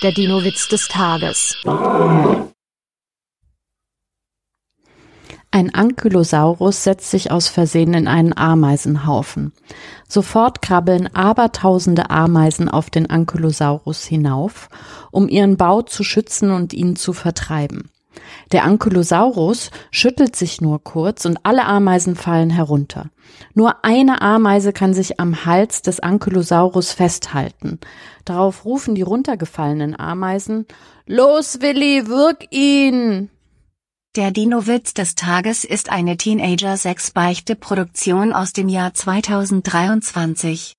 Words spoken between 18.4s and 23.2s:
Der Ankylosaurus schüttelt sich nur kurz und alle Ameisen fallen herunter.